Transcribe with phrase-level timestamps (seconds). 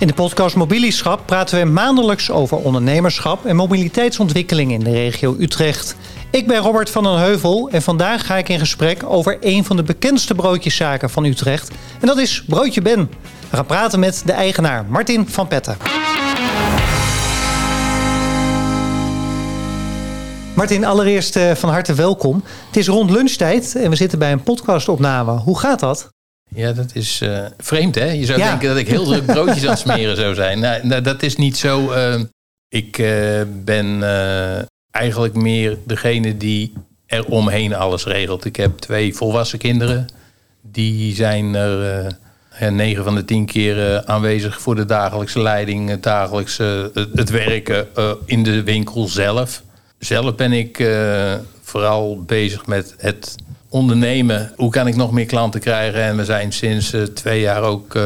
[0.00, 5.96] In de podcast Mobilieschap praten we maandelijks over ondernemerschap en mobiliteitsontwikkeling in de regio Utrecht.
[6.30, 9.76] Ik ben Robert van den Heuvel en vandaag ga ik in gesprek over een van
[9.76, 11.70] de bekendste broodjeszaken van Utrecht.
[12.00, 13.10] En dat is Broodje Ben.
[13.50, 15.76] We gaan praten met de eigenaar Martin van Petten.
[20.54, 22.42] Martin, allereerst eh, van harte welkom.
[22.66, 25.32] Het is rond lunchtijd en we zitten bij een podcastopname.
[25.32, 26.08] Hoe gaat dat?
[26.54, 28.10] Ja, dat is uh, vreemd hè.
[28.10, 28.48] Je zou ja.
[28.48, 30.58] denken dat ik heel druk broodjes aan het smeren zou zijn.
[30.58, 31.92] Nou, nou dat is niet zo.
[31.92, 32.20] Uh,
[32.68, 34.02] ik uh, ben
[34.90, 36.72] eigenlijk meer degene die
[37.06, 38.44] er omheen alles regelt.
[38.44, 40.06] Ik heb twee volwassen kinderen.
[40.62, 42.16] Die zijn er
[42.72, 47.88] negen van de tien keer aanwezig voor de dagelijkse leiding, het dagelijkse het werken
[48.24, 49.62] in de winkel zelf.
[49.98, 50.88] Zelf ben ik
[51.62, 53.34] vooral bezig met het
[53.70, 54.52] ondernemen.
[54.56, 56.02] Hoe kan ik nog meer klanten krijgen?
[56.02, 58.02] En we zijn sinds uh, twee jaar ook uh,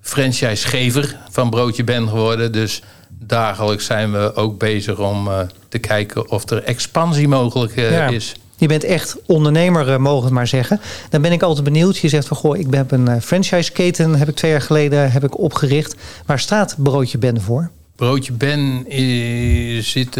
[0.00, 2.52] franchisegever van Broodje Ben geworden.
[2.52, 8.08] Dus dagelijks zijn we ook bezig om uh, te kijken of er expansie mogelijk ja.
[8.08, 8.34] is.
[8.56, 10.80] Je bent echt ondernemer, mogen we maar zeggen.
[11.10, 11.98] Dan ben ik altijd benieuwd.
[11.98, 15.38] Je zegt van, goh, ik heb een franchiseketen, heb ik twee jaar geleden heb ik
[15.38, 15.96] opgericht.
[16.26, 17.70] Waar staat Broodje Ben voor?
[17.96, 18.84] Broodje Ben
[19.82, 20.16] zit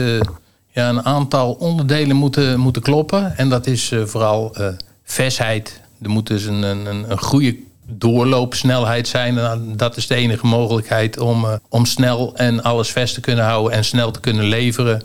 [0.75, 3.37] ja, een aantal onderdelen moeten, moeten kloppen.
[3.37, 4.67] En dat is uh, vooral uh,
[5.05, 5.81] versheid.
[6.03, 9.39] Er moet dus een, een, een goede doorloopsnelheid zijn.
[9.77, 13.73] Dat is de enige mogelijkheid om, uh, om snel en alles vers te kunnen houden
[13.73, 15.05] en snel te kunnen leveren.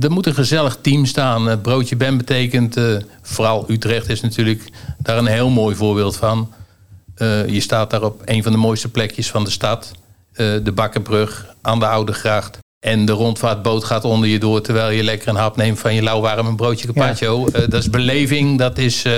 [0.00, 1.60] er moet een gezellig team staan.
[1.60, 2.76] Broodje Ben betekent,
[3.22, 6.52] vooral Utrecht is natuurlijk daar een heel mooi voorbeeld van.
[7.46, 9.92] je staat daar op een van de mooiste plekjes van de stad.
[10.32, 12.58] de Bakkenbrug aan de Oude Gracht.
[12.80, 16.02] En de rondvaartboot gaat onder je door terwijl je lekker een hap neemt van je
[16.02, 17.40] lauwwarm broodje carpaccio.
[17.52, 17.60] Ja.
[17.60, 19.12] Uh, dat is beleving, dat is uh,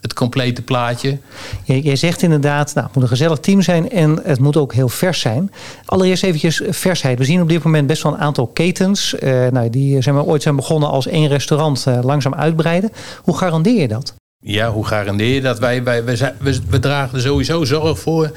[0.00, 1.18] het complete plaatje.
[1.64, 4.88] Jij zegt inderdaad, nou, het moet een gezellig team zijn en het moet ook heel
[4.88, 5.52] vers zijn.
[5.84, 7.18] Allereerst eventjes versheid.
[7.18, 9.14] We zien op dit moment best wel een aantal ketens.
[9.20, 12.92] Uh, nou, die zijn we ooit zijn begonnen als één restaurant langzaam uitbreiden.
[13.22, 14.14] Hoe garandeer je dat?
[14.46, 15.58] Ja, hoe garandeer je dat?
[15.58, 18.30] Wij, wij, wij, we, we dragen er sowieso zorg voor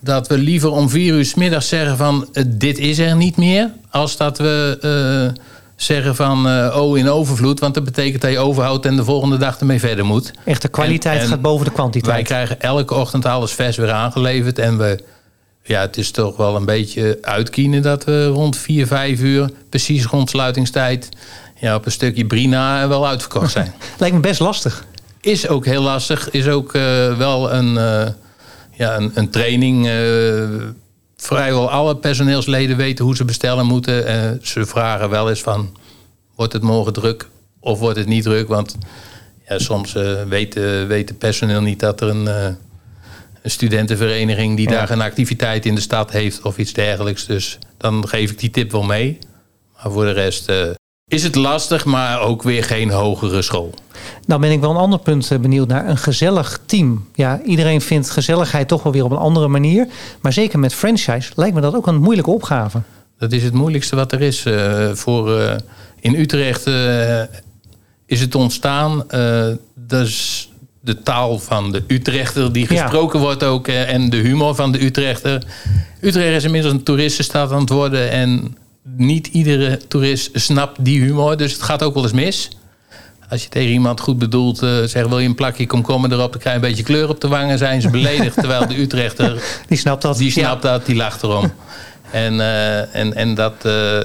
[0.00, 3.36] dat we liever om vier uur s middags zeggen van uh, dit is er niet
[3.36, 3.70] meer.
[3.90, 4.78] Als dat we
[5.36, 5.42] uh,
[5.76, 7.60] zeggen van uh, oh in overvloed.
[7.60, 10.32] Want dat betekent dat je overhoudt en de volgende dag ermee verder moet.
[10.44, 12.14] Echt de kwaliteit en, en gaat boven de kwantiteit.
[12.14, 14.58] Wij krijgen elke ochtend alles vers weer aangeleverd.
[14.58, 15.04] En we,
[15.62, 20.04] ja, het is toch wel een beetje uitkienen dat we rond vier, vijf uur, precies
[20.04, 21.08] rond sluitingstijd,
[21.60, 23.74] ja, op een stukje Brina wel uitverkocht zijn.
[23.98, 24.84] Lijkt me best lastig.
[25.24, 26.30] Is ook heel lastig.
[26.30, 28.06] Is ook uh, wel een, uh,
[28.72, 29.86] ja, een, een training.
[29.86, 30.44] Uh,
[31.16, 34.40] vrijwel alle personeelsleden weten hoe ze bestellen moeten.
[34.42, 35.76] ze vragen wel eens van...
[36.34, 37.28] wordt het morgen druk
[37.60, 38.48] of wordt het niet druk?
[38.48, 38.76] Want
[39.48, 39.92] ja, soms
[40.28, 44.56] weten, weten personeel niet dat er een, een studentenvereniging...
[44.56, 44.74] die ja.
[44.74, 47.26] daar een activiteit in de stad heeft of iets dergelijks.
[47.26, 49.18] Dus dan geef ik die tip wel mee.
[49.76, 50.52] Maar voor de rest
[51.08, 53.74] is het lastig, maar ook weer geen hogere school.
[54.26, 55.88] Nou ben ik wel een ander punt eh, benieuwd naar.
[55.88, 57.08] Een gezellig team.
[57.14, 59.86] Ja, iedereen vindt gezelligheid toch wel weer op een andere manier.
[60.20, 62.82] Maar zeker met franchise lijkt me dat ook een moeilijke opgave.
[63.18, 64.46] Dat is het moeilijkste wat er is.
[64.46, 65.52] Uh, voor, uh,
[66.00, 67.20] in Utrecht uh,
[68.06, 69.04] is het ontstaan.
[69.74, 70.48] dat is
[70.80, 73.24] de taal van de Utrechter die gesproken ja.
[73.24, 73.68] wordt ook.
[73.68, 75.42] en de humor van de Utrechter.
[76.00, 78.10] Utrecht is inmiddels een toeristenstad aan het worden.
[78.10, 81.36] En niet iedere toerist snapt die humor.
[81.36, 82.50] Dus het gaat ook wel eens mis.
[83.28, 85.08] Als je tegen iemand goed bedoelt uh, zegt...
[85.08, 87.58] wil je een plakje komkommer erop, dan krijg je een beetje kleur op de wangen...
[87.58, 89.42] zijn ze beledigd, terwijl de Utrechter...
[89.68, 90.18] Die snapt dat.
[90.18, 90.70] Die snapt ja.
[90.70, 91.52] dat, die lacht erom.
[92.10, 93.98] en, uh, en, en dat, uh,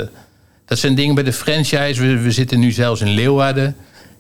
[0.66, 2.02] dat zijn dingen bij de franchise.
[2.02, 3.76] We, we zitten nu zelfs in Leeuwarden...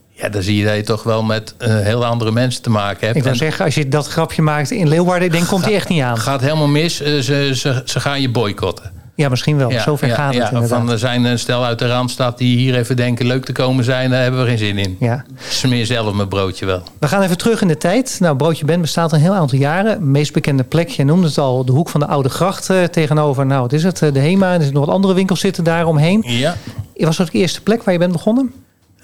[0.09, 3.17] Ja, dan zie je dat je toch wel met heel andere mensen te maken hebt.
[3.17, 5.31] Ik wil zeggen, als je dat grapje maakt in Leeuwarden...
[5.31, 6.17] dan komt hij echt niet aan.
[6.17, 6.95] Gaat helemaal mis.
[6.95, 7.21] Ze,
[7.53, 8.98] ze, ze gaan je boycotten.
[9.19, 9.71] Ja, misschien wel.
[9.71, 12.57] Ja, Zover ja, gaat het ja, Van, er zijn een stel uit de Randstad die
[12.57, 14.09] hier even denken leuk te komen zijn.
[14.09, 14.95] Daar hebben we geen zin in.
[14.99, 15.25] Ja.
[15.49, 16.81] Smeer zelf mijn broodje wel.
[16.99, 18.17] We gaan even terug in de tijd.
[18.19, 20.11] Nou, Broodje Ben bestaat een heel aantal jaren.
[20.11, 23.45] meest bekende plek, je noemde het al, de hoek van de Oude Gracht uh, tegenover.
[23.45, 23.97] Nou, wat is het?
[23.97, 24.47] De Hema.
[24.47, 26.23] Er zitten nog wat andere winkels zitten daar omheen.
[26.25, 26.55] Ja.
[26.95, 28.53] Was dat de eerste plek waar je bent begonnen?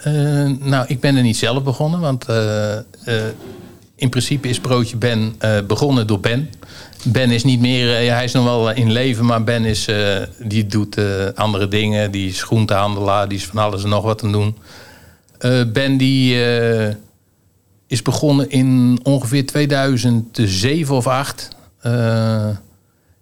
[0.08, 0.14] Uh,
[0.60, 2.00] nou, ik ben er niet zelf begonnen.
[2.00, 2.36] Want uh,
[3.96, 5.36] in principe is Broodje Ben
[5.68, 6.50] begonnen door Ben.
[7.04, 10.18] Ben is niet meer, ja, hij is nog wel in leven, maar Ben is, uh,
[10.40, 10.98] die doet
[11.36, 12.12] andere dingen.
[12.12, 14.58] Die is groentehandelaar, die is van alles en nog wat aan doen.
[15.74, 16.38] Ben die
[17.88, 21.50] is begonnen in ongeveer 2007 of 8.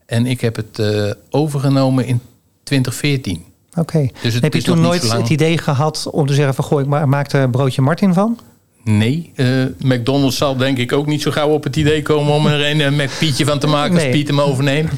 [0.05, 0.81] en ik heb het
[1.29, 2.21] overgenomen in
[2.63, 3.43] 2014.
[3.69, 3.79] Oké.
[3.79, 4.11] Okay.
[4.21, 7.31] Dus heb je toen nooit het idee gehad om te zeggen van goh, ik maak
[7.31, 8.39] er broodje Martin van?
[8.83, 12.47] Nee, uh, McDonald's zal denk ik ook niet zo gauw op het idee komen om
[12.47, 14.05] er een uh, McPietje van te maken nee.
[14.05, 14.91] als Piet hem overneemt.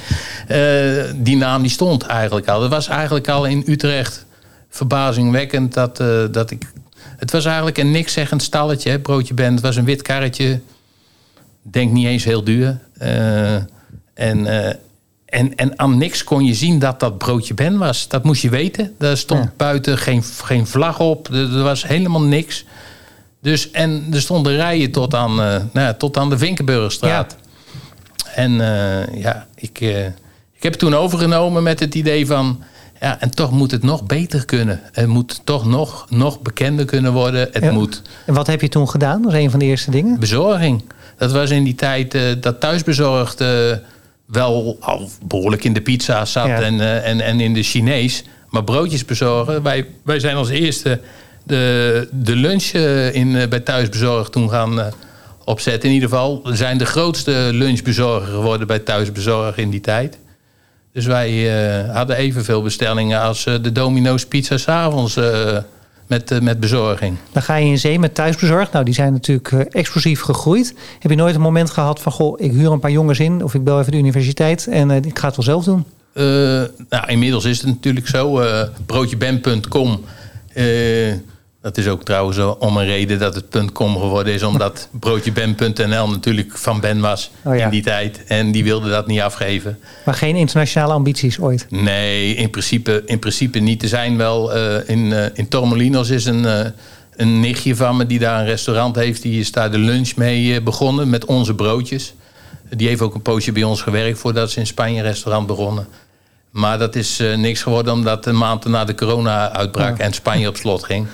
[1.15, 2.59] die naam die stond eigenlijk al.
[2.59, 4.25] Dat was eigenlijk al in Utrecht
[4.69, 5.97] verbazingwekkend dat,
[6.31, 6.71] dat ik...
[7.17, 9.53] Het was eigenlijk een niks zeggend stalletje, hè, broodje bent.
[9.53, 10.59] Het was een wit karretje.
[11.61, 12.79] Denk niet eens heel duur.
[14.13, 14.47] en,
[15.25, 18.07] en, en aan niks kon je zien dat dat broodje Ben was.
[18.07, 18.93] Dat moest je weten.
[18.97, 21.27] Daar stond buiten geen, geen vlag op.
[21.27, 22.65] Er, was helemaal niks.
[23.45, 27.35] Dus, en er stonden rijen tot aan, uh, nou, tot aan de Vinkenburgstraat.
[28.35, 30.05] En uh, ja, ik, uh,
[30.53, 32.63] ik heb het toen overgenomen met het idee van...
[32.99, 34.81] Ja, en toch moet het nog beter kunnen.
[34.91, 37.49] Het moet toch nog, nog bekender kunnen worden.
[37.51, 38.01] Het moet...
[38.25, 39.21] En wat heb je toen gedaan?
[39.21, 40.19] Dat was een van de eerste dingen.
[40.19, 40.83] Bezorging.
[41.17, 43.43] Dat was in die tijd dat thuisbezorgd
[44.25, 48.23] wel al behoorlijk in de pizza zat en, en, en in de Chinees.
[48.49, 49.63] Maar broodjes bezorgen.
[49.63, 50.99] Wij, wij zijn als eerste
[51.45, 54.91] de, de lunch uh, in, uh, bij Thuisbezorgd toen gaan
[55.43, 55.89] opzetten.
[55.89, 60.17] In ieder geval we zijn de grootste lunchbezorger geworden bij Thuisbezorg in die tijd.
[60.93, 61.49] Dus wij
[61.93, 65.17] hadden evenveel bestellingen als de Domino's Pizza s'avonds
[66.07, 67.17] met, uh, met bezorging.
[67.31, 68.71] Dan ga je in zee met thuisbezorgd.
[68.71, 70.73] Nou, die zijn natuurlijk uh, explosief gegroeid.
[70.99, 72.11] Heb je nooit een moment gehad van...
[72.11, 73.43] goh, ik huur een paar jongens in...
[73.43, 75.85] of ik bel even de universiteit en uh, ik ga het wel zelf doen?
[76.89, 78.41] nou, inmiddels is het natuurlijk zo.
[78.85, 80.03] broodjeben.com
[81.65, 84.43] dat is ook trouwens om een reden dat het .com geworden is.
[84.43, 88.23] Omdat broodjeben.nl natuurlijk van Ben was oh in die tijd.
[88.27, 89.79] En die wilde dat niet afgeven.
[90.05, 91.65] Maar geen internationale ambities ooit?
[91.69, 93.81] Nee, in principe, in principe niet.
[93.81, 96.59] Er zijn wel uh, in, uh, in Tormelinos is een, uh,
[97.15, 99.21] een nichtje van me die daar een restaurant heeft.
[99.21, 102.13] Die is daar de lunch mee begonnen met onze broodjes.
[102.69, 105.87] Die heeft ook een poosje bij ons gewerkt voordat ze in Spanje een restaurant begonnen.
[106.51, 110.57] Maar dat is niks geworden omdat een maand na de corona uitbrak en Spanje op
[110.57, 111.07] slot ging.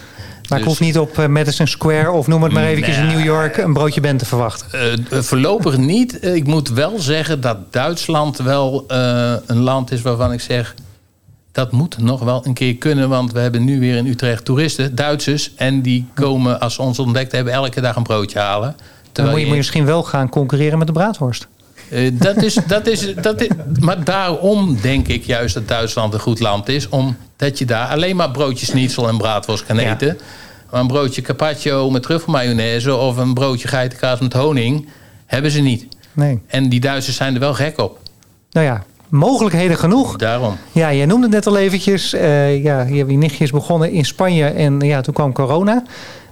[0.52, 3.24] Maar ik hoef niet op eh, Madison Square of noem het maar eventjes in New
[3.24, 4.68] York een broodje bent te verwachten.
[5.12, 6.26] Uh, voorlopig niet.
[6.26, 10.76] Ik moet wel zeggen dat Duitsland wel uh, een land is waarvan ik zeg...
[11.52, 13.10] dat moet nog wel een keer kunnen.
[13.10, 15.56] Want we hebben nu weer in Utrecht toeristen, Duitsers.
[15.56, 18.76] En die komen, als ze ons ontdekt hebben, elke dag een broodje halen.
[19.12, 21.48] Dan moet je, je misschien wel gaan concurreren met de braadworst.
[21.92, 23.48] Uh, dat is, dat is, dat is,
[23.80, 26.90] maar daarom denk ik juist dat Duitsland een goed land is.
[26.90, 30.18] Omdat je daar alleen maar broodjes nietsel en braadworst kan eten.
[30.72, 32.96] Maar een broodje carpaccio met truffelmayonaise...
[32.96, 34.88] of een broodje geitenkaas met honing...
[35.26, 35.88] hebben ze niet.
[36.14, 36.40] Nee.
[36.48, 38.00] En die Duitsers zijn er wel gek op.
[38.52, 40.16] Nou ja, mogelijkheden genoeg.
[40.16, 40.58] Daarom.
[40.72, 42.14] Ja, jij noemde het net al eventjes.
[42.14, 45.84] Uh, ja, je nichtjes begonnen in Spanje en ja, toen kwam corona.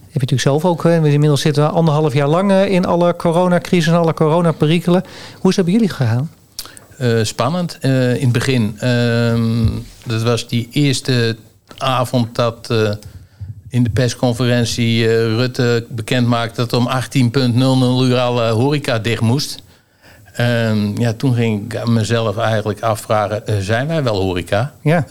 [0.10, 0.86] Heb je natuurlijk zelf ook.
[0.86, 5.04] Inmiddels zitten we anderhalf jaar lang eh, in alle coronacrisis en alle coronaperikelen.
[5.40, 6.32] Hoe is dat bij jullie gegaan?
[7.02, 8.76] Uh, spannend uh, in het begin.
[8.80, 9.68] Ehm,
[10.06, 11.38] dat was die eerste
[11.78, 12.74] avond dat
[13.70, 17.54] in de persconferentie Rutte bekend maakt dat om 18.00
[18.02, 19.62] uur alle horeca dicht moest.
[20.40, 24.74] Uh, ja, toen ging ik mezelf eigenlijk afvragen, zijn wij wel horeca?
[24.82, 25.06] Ja.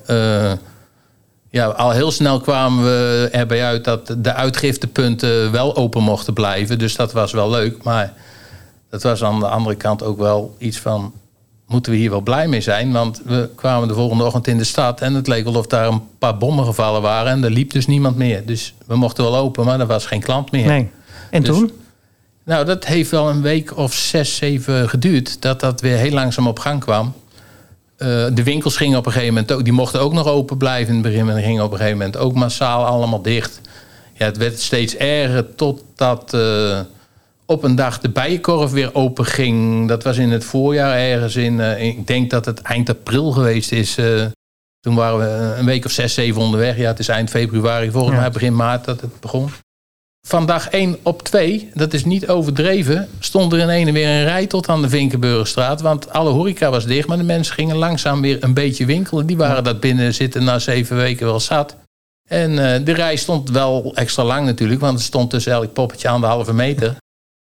[1.50, 6.78] Ja, al heel snel kwamen we erbij uit dat de uitgiftepunten wel open mochten blijven.
[6.78, 7.82] Dus dat was wel leuk.
[7.82, 8.12] Maar
[8.90, 11.12] dat was aan de andere kant ook wel iets van
[11.66, 12.92] moeten we hier wel blij mee zijn.
[12.92, 15.86] Want we kwamen de volgende ochtend in de stad en het leek wel of daar
[15.86, 17.32] een paar bommen gevallen waren.
[17.32, 18.46] En er liep dus niemand meer.
[18.46, 20.66] Dus we mochten wel open, maar er was geen klant meer.
[20.66, 20.90] Nee.
[21.30, 21.72] En dus, toen?
[22.44, 25.42] Nou, dat heeft wel een week of zes, zeven geduurd.
[25.42, 27.14] Dat dat weer heel langzaam op gang kwam.
[27.98, 30.88] Uh, de winkels gingen op een gegeven moment ook, die mochten ook nog open blijven
[30.88, 31.28] in het begin.
[31.28, 33.60] En gingen op een gegeven moment ook massaal allemaal dicht.
[34.14, 36.34] Ja, het werd steeds erger totdat...
[36.34, 36.80] Uh,
[37.46, 39.88] op een dag de bijenkorf weer open ging.
[39.88, 43.72] Dat was in het voorjaar ergens in, uh, ik denk dat het eind april geweest
[43.72, 43.94] is.
[44.80, 46.76] Toen waren we een week of zes, zeven onderweg.
[46.76, 49.50] Ja, het is eind februari, volgens mij begin maart dat het begon.
[50.28, 54.24] Van dag 1 op 2, dat is niet overdreven, stond er in ene weer een
[54.24, 55.80] rij tot aan de Vinkenburgerstraat.
[55.80, 59.26] Want alle horeca was dicht, maar de mensen gingen langzaam weer een beetje winkelen.
[59.26, 61.76] Die waren dat binnen zitten na zeven weken wel zat.
[62.28, 66.08] En uh, de rij stond wel extra lang natuurlijk, want het stond tussen elk poppetje
[66.08, 66.96] aan de halve meter.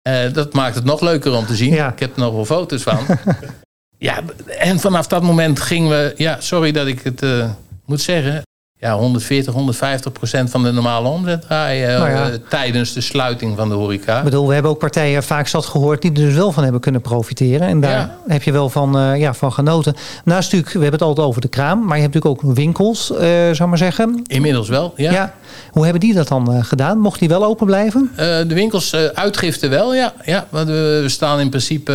[0.08, 1.74] Uh, dat maakt het nog leuker om te zien.
[1.74, 1.92] Ja.
[1.92, 3.06] Ik heb er nog wel foto's van.
[3.98, 6.14] ja, en vanaf dat moment gingen we...
[6.16, 7.50] Ja, sorry dat ik het uh,
[7.84, 8.45] moet zeggen
[8.78, 12.28] ja, 140, 150 procent van de normale omzet draaien nou ja.
[12.28, 14.18] uh, tijdens de sluiting van de horeca.
[14.18, 16.80] Ik bedoel, we hebben ook partijen vaak zat gehoord die er dus wel van hebben
[16.80, 17.68] kunnen profiteren.
[17.68, 18.18] En daar ja.
[18.26, 19.94] heb je wel van, uh, ja, van genoten.
[20.24, 23.10] Naast natuurlijk, we hebben het altijd over de kraam, maar je hebt natuurlijk ook winkels,
[23.10, 23.18] uh,
[23.52, 24.22] zou maar zeggen.
[24.26, 25.12] Inmiddels wel, ja.
[25.12, 25.34] ja.
[25.70, 26.98] Hoe hebben die dat dan gedaan?
[26.98, 28.10] Mocht die wel open blijven?
[28.16, 30.12] de winkels uitgiften wel, ja.
[30.24, 31.92] ja want we staan in principe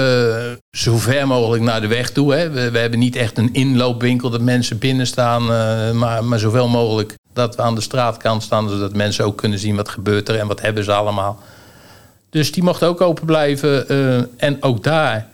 [0.72, 2.34] zo ver mogelijk naar de weg toe.
[2.34, 2.50] Hè.
[2.50, 5.46] We, hebben niet echt een inloopwinkel dat mensen binnen staan,
[5.98, 9.75] maar, maar zoveel mogelijk dat we aan de straatkant staan, zodat mensen ook kunnen zien
[9.75, 11.40] wat gebeurt er en wat hebben ze allemaal.
[12.30, 13.86] Dus die mocht ook open blijven.
[13.92, 15.28] Uh, en ook daar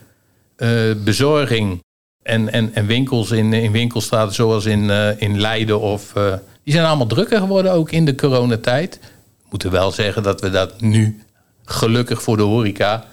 [0.58, 1.84] uh, bezorging
[2.24, 6.14] En, en, en winkels in, in winkelstraten zoals in, in Leiden of...
[6.64, 9.00] die zijn allemaal drukker geworden ook in de coronatijd.
[9.02, 11.24] We moeten wel zeggen dat we dat nu,
[11.66, 13.06] gelukkig voor de horeca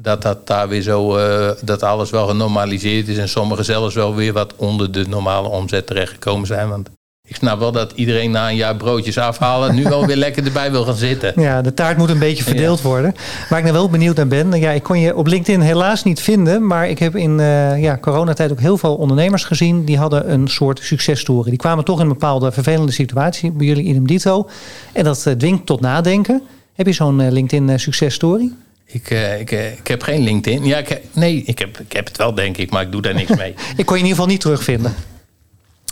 [0.00, 4.14] dat dat daar weer zo, uh, dat alles wel genormaliseerd is en sommigen zelfs wel
[4.14, 6.68] weer wat onder de normale omzet terechtgekomen zijn.
[6.68, 6.88] Want
[7.26, 10.70] ik snap wel dat iedereen na een jaar broodjes afhalen nu wel weer lekker erbij
[10.70, 11.32] wil gaan zitten.
[11.36, 13.14] Ja, de taart moet een beetje verdeeld worden.
[13.48, 16.20] Waar ik nou wel benieuwd naar ben, ja, ik kon je op LinkedIn helaas niet
[16.20, 20.32] vinden, maar ik heb in uh, ja, coronatijd ook heel veel ondernemers gezien die hadden
[20.32, 21.48] een soort successtory.
[21.48, 24.48] Die kwamen toch in een bepaalde vervelende situatie, bij jullie in dito.
[24.92, 26.42] En dat uh, dwingt tot nadenken.
[26.74, 28.52] Heb je zo'n LinkedIn successtory?
[28.90, 30.64] Ik, uh, ik, uh, ik heb geen LinkedIn.
[30.64, 33.14] Ja, ik, nee, ik heb, ik heb het wel, denk ik, maar ik doe daar
[33.14, 33.54] niks mee.
[33.76, 34.94] ik kon je in ieder geval niet terugvinden.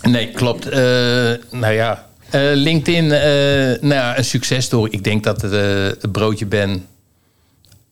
[0.03, 0.67] Nee, klopt.
[0.67, 0.73] Uh,
[1.51, 2.07] nou ja,
[2.55, 4.93] LinkedIn, nou ja, een successtory.
[4.93, 6.87] Ik denk dat het, broodje ben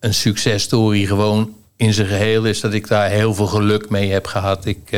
[0.01, 2.61] een successtory gewoon in zijn geheel is.
[2.61, 4.67] Dat ik daar heel veel geluk mee heb gehad.
[4.67, 4.97] Ik,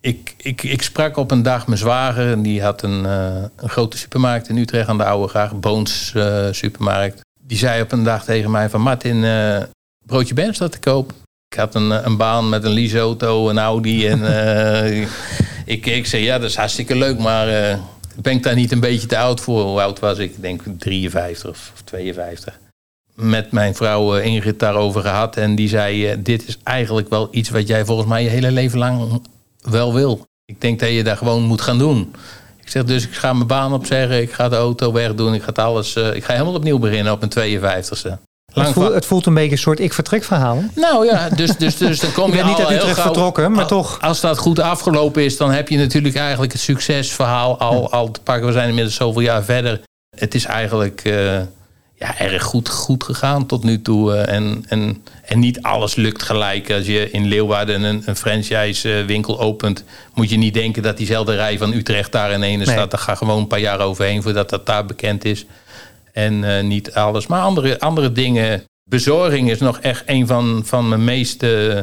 [0.00, 2.30] ik, ik, ik sprak op een dag mijn zwager.
[2.30, 5.60] En die had een, een grote supermarkt in Utrecht aan de Oude Graag.
[5.60, 6.14] Boons
[6.50, 9.62] supermarkt die zei op een dag tegen mij van Martin, uh,
[10.06, 11.12] broodje Ben staat te koop.
[11.48, 14.06] Ik had een, een baan met een leaseauto, een Audi.
[14.06, 15.00] En uh,
[15.74, 17.78] ik, ik zei, ja, dat is hartstikke leuk, maar uh,
[18.16, 19.62] ben ik daar niet een beetje te oud voor?
[19.62, 20.30] Hoe oud was ik?
[20.30, 22.58] Ik denk 53 of 52.
[23.14, 25.36] Met mijn vrouw Ingrid daarover gehad.
[25.36, 28.78] En die zei, dit is eigenlijk wel iets wat jij volgens mij je hele leven
[28.78, 29.22] lang
[29.60, 30.26] wel wil.
[30.44, 32.14] Ik denk dat je daar gewoon moet gaan doen.
[32.68, 34.20] Ik zeg dus, ik ga mijn baan opzeggen.
[34.20, 35.34] Ik ga de auto wegdoen.
[35.34, 35.96] Ik ga alles.
[35.96, 38.10] Uh, ik ga helemaal opnieuw beginnen op mijn 52ste.
[38.52, 40.62] Het voelt, het voelt, een beetje een soort ik-vertrek verhaal.
[40.74, 43.66] Nou ja, dus, dus, dus dan kom je, je bent niet uit Utrecht vertrokken, maar
[43.66, 44.00] toch.
[44.00, 48.20] Als dat goed afgelopen is, dan heb je natuurlijk eigenlijk het succesverhaal al, al te
[48.20, 48.46] pakken.
[48.46, 49.80] We zijn inmiddels zoveel jaar verder.
[50.16, 51.40] Het is eigenlijk uh,
[51.98, 54.12] ja, erg goed, goed gegaan tot nu toe.
[54.12, 56.70] Uh, en, en, en niet alles lukt gelijk.
[56.70, 61.34] Als je in Leeuwarden een, een franchise winkel opent, moet je niet denken dat diezelfde
[61.34, 62.90] rij van Utrecht daar in ene staat.
[62.90, 65.46] Daar gaat gewoon een paar jaar overheen voordat dat daar bekend is.
[66.12, 67.26] En uh, niet alles.
[67.26, 68.64] Maar andere, andere dingen.
[68.84, 71.78] Bezorging is nog echt een van, van mijn meest, uh,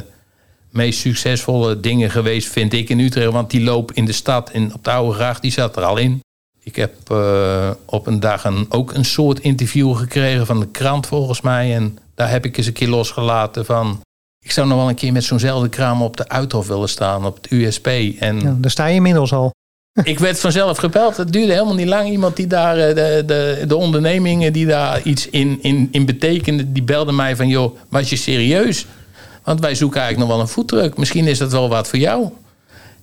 [0.71, 3.31] meest succesvolle dingen geweest, vind ik in Utrecht.
[3.31, 5.97] Want die loop in de stad, in, op de Oude Graag, die zat er al
[5.97, 6.23] in.
[6.65, 11.07] Ik heb uh, op een dag een, ook een soort interview gekregen van de krant
[11.07, 11.75] volgens mij.
[11.75, 14.01] En daar heb ik eens een keer losgelaten van...
[14.43, 17.35] Ik zou nog wel een keer met zo'nzelfde kraam op de Uithof willen staan, op
[17.35, 17.87] het USP.
[18.19, 19.51] En ja, daar sta je inmiddels al.
[20.03, 21.17] Ik werd vanzelf gebeld.
[21.17, 22.09] Het duurde helemaal niet lang.
[22.09, 26.71] Iemand die daar, eh, de, de, de ondernemingen die daar iets in, in, in betekende,
[26.71, 28.85] die belde mij van: joh, was je serieus?
[29.43, 30.97] Want wij zoeken eigenlijk nog wel een voetdruk.
[30.97, 32.29] Misschien is dat wel wat voor jou.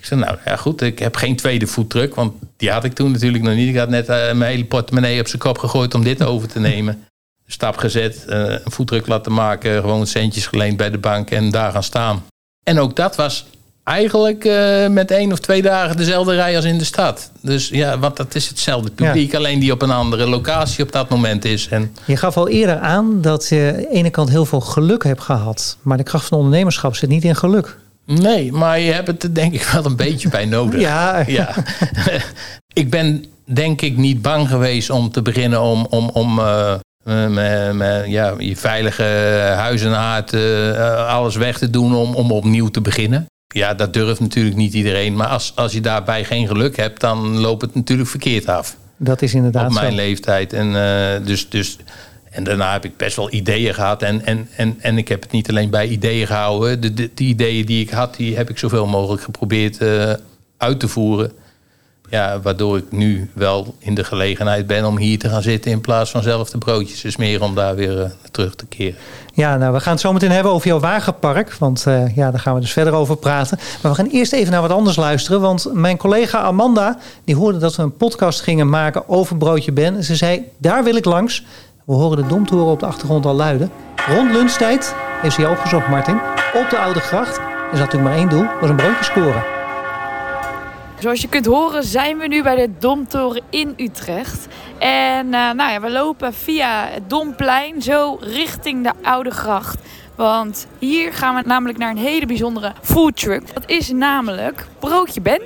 [0.03, 2.15] Ik zei, nou ja goed, ik heb geen tweede voetdruk.
[2.15, 3.69] Want die had ik toen natuurlijk nog niet.
[3.69, 6.61] Ik had net uh, mijn hele portemonnee op zijn kop gegooid om dit over te
[6.61, 7.05] nemen.
[7.47, 9.81] Stap gezet, uh, een voetdruk laten maken.
[9.81, 12.25] Gewoon centjes geleend bij de bank en daar gaan staan.
[12.63, 13.47] En ook dat was
[13.85, 17.31] eigenlijk uh, met één of twee dagen dezelfde rij als in de stad.
[17.41, 21.09] Dus ja, want dat is hetzelfde publiek, alleen die op een andere locatie op dat
[21.09, 21.69] moment is.
[21.69, 21.97] En...
[22.05, 25.23] Je gaf al eerder aan dat je aan de ene kant heel veel geluk hebt
[25.23, 25.77] gehad.
[25.83, 27.79] Maar de kracht van ondernemerschap zit niet in geluk.
[28.21, 30.81] Nee, maar je hebt het er denk ik wel een beetje bij nodig.
[30.81, 31.25] ja.
[31.27, 31.55] ja.
[32.73, 37.73] ik ben denk ik niet bang geweest om te beginnen om, om, om uh, met,
[37.75, 39.03] met, ja, je veilige
[39.57, 43.93] huis en haard, uh, alles weg te doen om, om opnieuw te beginnen ja, dat
[43.93, 45.17] durft natuurlijk niet iedereen.
[45.17, 48.77] Maar als, als je daarbij geen geluk hebt, dan loopt het natuurlijk verkeerd af.
[48.97, 49.97] Dat is inderdaad Op mijn zo.
[49.97, 50.53] leeftijd.
[50.53, 51.79] En, uh, dus, dus,
[52.33, 54.03] en daarna heb ik best wel ideeën gehad.
[54.03, 56.95] En, en, en, en ik heb het niet alleen bij ideeën gehouden.
[56.95, 60.13] De, ideeën die ik had, die heb ik zoveel mogelijk geprobeerd uh,
[60.57, 61.33] uit te voeren.
[62.11, 65.81] Ja, waardoor ik nu wel in de gelegenheid ben om hier te gaan zitten in
[65.81, 68.99] plaats van zelf de broodjes te smeren om daar weer uh, terug te keren.
[69.35, 71.55] Ja, nou, we gaan het zo meteen hebben over jouw wagenpark.
[71.55, 73.59] Want uh, ja, daar gaan we dus verder over praten.
[73.83, 75.41] Maar we gaan eerst even naar wat anders luisteren.
[75.41, 80.05] Want mijn collega Amanda, die hoorde dat we een podcast gingen maken over Broodje Ben.
[80.05, 81.45] Ze zei, daar wil ik langs.
[81.87, 83.71] We horen de domtoren op de achtergrond al luiden.
[84.07, 86.21] Rond lunchtijd heeft jou opgezocht, Martin.
[86.55, 87.37] Op de Oude Gracht.
[87.37, 89.45] Er zat natuurlijk maar één doel, was een broodje scoren.
[90.99, 94.47] Zoals je kunt horen zijn we nu bij de Domtoren in Utrecht.
[94.79, 99.79] En uh, nou ja, we lopen via het Domplein zo richting de Oude Gracht.
[100.15, 103.55] Want hier gaan we namelijk naar een hele bijzondere foodtruck.
[103.55, 105.41] Dat is namelijk Broodje Ben.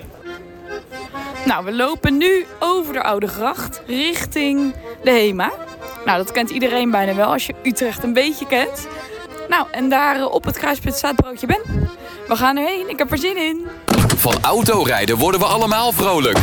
[1.47, 5.53] Nou, we lopen nu over de Oude Gracht richting de Hema.
[6.05, 8.87] Nou, dat kent iedereen bijna wel als je Utrecht een beetje kent.
[9.49, 11.61] Nou, en daar op het kruispunt staat Broodje Ben.
[12.29, 13.67] We gaan erheen, ik heb er zin in.
[14.17, 16.39] Van autorijden worden we allemaal vrolijk.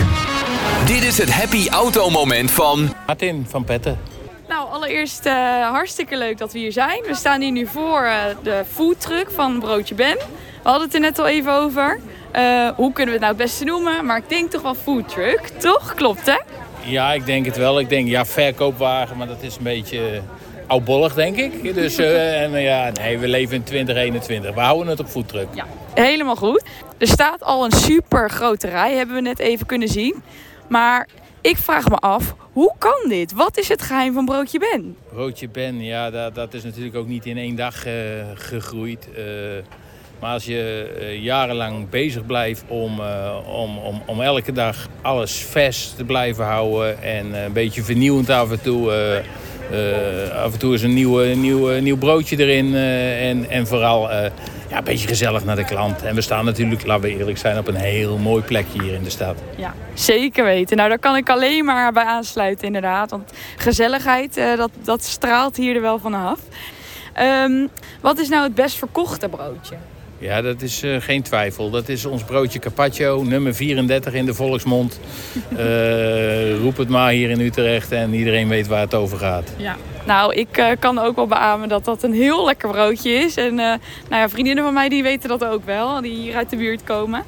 [0.86, 2.94] Dit is het happy auto moment van...
[3.06, 4.00] Martin van Petten.
[4.48, 5.34] Nou, allereerst uh,
[5.70, 7.04] hartstikke leuk dat we hier zijn.
[7.08, 10.18] We staan hier nu voor uh, de foodtruck van Broodje Ben.
[10.64, 12.00] We hadden het er net al even over.
[12.36, 14.06] Uh, hoe kunnen we het nou het beste noemen?
[14.06, 15.94] Maar ik denk toch wel foodtruck, toch?
[15.94, 16.38] Klopt, hè?
[16.86, 17.80] Ja, ik denk het wel.
[17.80, 20.22] Ik denk, ja, verkoopwagen, maar dat is een beetje
[20.68, 21.74] oudbollig, denk ik.
[21.74, 21.98] Dus
[22.44, 24.54] en, ja, nee, we leven in 2021.
[24.54, 25.48] We houden het op foodtruck.
[25.54, 26.64] Ja, helemaal goed.
[26.98, 30.24] Er staat al een super grote rij, hebben we net even kunnen zien.
[30.68, 31.08] Maar
[31.42, 33.34] ik vraag me af, hoe kan dit?
[33.34, 34.98] Wat is het geheim van Broodje Ben?
[35.14, 37.94] Broodje Ben, ja, dat, dat is natuurlijk ook niet in één dag uh,
[38.34, 39.08] gegroeid.
[39.18, 39.24] Uh,
[40.24, 43.02] maar als je uh, jarenlang bezig blijft om,
[43.48, 48.52] om, om, om elke dag alles vers te blijven houden en een beetje vernieuwend af
[48.52, 48.92] en toe.
[50.44, 54.12] af en toe is een nieuw, nieuw, nieuw broodje erin en, en vooral
[54.70, 56.04] ja, een beetje gezellig naar de klant.
[56.04, 59.04] En we staan natuurlijk, laten we eerlijk zijn, op een heel mooi plekje hier in
[59.04, 59.36] de stad.
[59.58, 60.78] Ja, zeker weten.
[60.78, 63.10] Nou, daar kan ik alleen maar bij aansluiten inderdaad.
[63.10, 66.40] Want gezelligheid, dat, dat straalt hier er wel vanaf.
[67.46, 67.70] Um,
[68.02, 69.76] wat is nou het best verkochte broodje?
[70.24, 71.70] Ja, dat is uh, geen twijfel.
[71.70, 75.00] Dat is ons broodje carpaccio, nummer 34 in de volksmond.
[75.58, 79.52] Uh, roep het maar hier in Utrecht en iedereen weet waar het over gaat.
[79.58, 79.76] Ja.
[80.06, 83.38] Nou, ik uh, kan ook wel beamen dat dat een heel lekker broodje is.
[83.38, 86.58] En nou ja, vriendinnen van mij die weten dat ook wel, die hier uit de
[86.58, 87.24] buurt komen.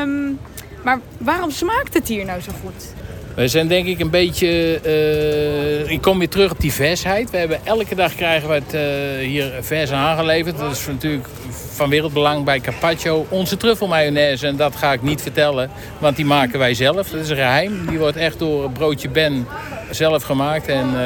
[0.00, 0.38] Um,
[0.84, 2.94] maar waarom smaakt het hier nou zo goed?
[3.34, 4.80] We zijn denk ik een beetje...
[4.86, 7.30] Uh, ik kom weer terug op die versheid.
[7.30, 10.58] We hebben elke dag krijgen we het uh, hier vers aangeleverd.
[10.58, 11.28] Dat is natuurlijk
[11.74, 13.26] van wereldbelang bij Carpaccio.
[13.28, 17.08] Onze truffelmayonaise, en dat ga ik niet vertellen, want die maken wij zelf.
[17.08, 17.86] Dat is een geheim.
[17.86, 19.46] Die wordt echt door Broodje Ben
[19.90, 20.68] zelf gemaakt.
[20.68, 21.00] En uh,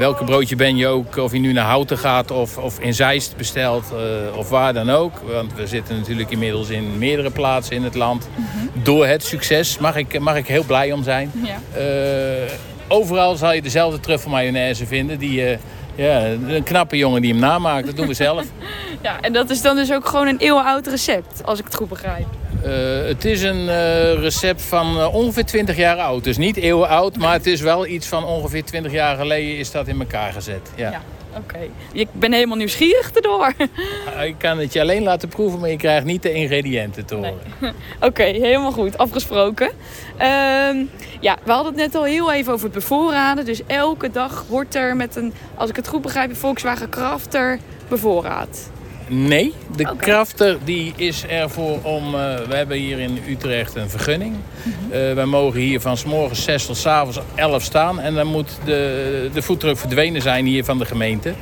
[0.00, 3.36] welke broodje ben je ook, of je nu naar Houten gaat of, of in Zeist
[3.36, 5.12] bestelt uh, of waar dan ook.
[5.32, 8.28] Want we zitten natuurlijk inmiddels in meerdere plaatsen in het land.
[8.36, 8.82] Mm -hmm.
[8.82, 11.32] Door het succes mag ik, mag ik heel blij om zijn.
[11.44, 11.58] Ja.
[11.78, 12.52] Uh,
[12.88, 15.50] overal zal je dezelfde truffelmayonaise vinden die...
[15.50, 15.56] Uh,
[16.02, 18.44] ja, een knappe jongen die hem namaakt, dat doen we zelf.
[19.02, 21.88] ja, en dat is dan dus ook gewoon een eeuwenoud recept, als ik het goed
[21.88, 22.26] begrijp.
[22.64, 22.72] Uh,
[23.06, 26.24] het is een uh, recept van uh, ongeveer 20 jaar oud.
[26.24, 29.70] Dus niet eeuwen oud, maar het is wel iets van ongeveer 20 jaar geleden is
[29.70, 30.70] dat in elkaar gezet.
[30.76, 30.90] Ja.
[30.90, 31.70] ja Oké, okay.
[31.92, 33.52] ik ben helemaal nieuwsgierig erdoor.
[34.22, 37.38] ik kan het je alleen laten proeven, maar je krijgt niet de ingrediënten te horen.
[37.60, 37.70] Nee.
[37.96, 39.70] Oké, okay, helemaal goed, afgesproken.
[40.16, 40.84] Ehm,
[41.20, 43.44] ja, we hadden het net al heel even over het bevoorraden.
[43.44, 47.58] Dus elke dag wordt er met een, als ik het goed begrijp, een Volkswagen Crafter
[47.88, 48.70] bevoorraad.
[49.12, 49.96] Nee, de okay.
[49.96, 52.14] Crafter die is ervoor om...
[52.14, 54.32] Uh, we hebben hier in Utrecht een vergunning.
[54.32, 54.92] Mm -hmm.
[54.92, 58.00] uh, wij mogen hier van s morgens 6 tot s avonds 11 staan.
[58.00, 61.32] En dan moet de, de voetdruk verdwenen zijn hier van de gemeente.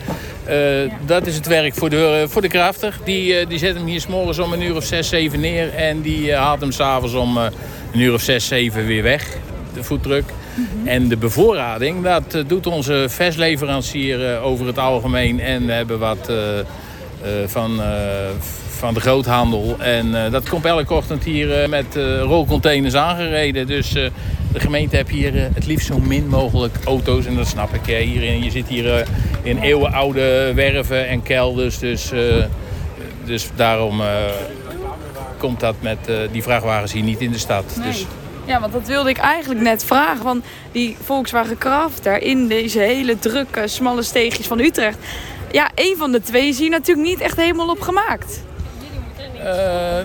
[0.49, 0.91] Uh, ja.
[1.07, 2.99] Dat is het werk voor de, voor de Crafter.
[3.05, 5.75] Die, die zet hem hier s morgens om een uur of 6, 7 neer.
[5.75, 7.53] En die haalt hem s'avonds om een
[8.01, 9.37] uur of 6, 7 weer weg.
[9.75, 10.25] De voetdruk.
[10.55, 10.87] -hmm.
[10.87, 15.41] En de bevoorrading, dat doet onze versleverancier over het algemeen.
[15.41, 16.31] En we hebben wat...
[17.25, 17.87] Uh, van, uh,
[18.69, 19.77] van de groothandel.
[19.79, 23.67] En uh, dat komt elke ochtend hier met rolcontainers aangereden.
[23.67, 23.91] Dus
[24.53, 27.27] de gemeente heeft hier het liefst zo min mogelijk auto's.
[27.27, 27.87] En dat snap ik.
[27.87, 27.99] Hè.
[27.99, 29.07] Hierin, je zit hier
[29.43, 31.79] in eeuwenoude werven en kelders.
[31.79, 32.11] Dus,
[33.25, 34.01] dus daarom
[35.39, 35.99] komt dat met
[36.33, 37.65] die vrachtwagens hier niet in de stad.
[37.77, 37.87] Nee.
[37.87, 38.07] Dus,
[38.47, 40.25] ja, want dat wilde ik eigenlijk net vragen.
[40.25, 44.99] Want die Volkswagen Crafter in deze hele drukke, smalle steegjes van Utrecht
[45.51, 48.47] ja, één van de twee is hier natuurlijk niet echt helemaal op gemaakt.
[49.37, 49.45] Uh,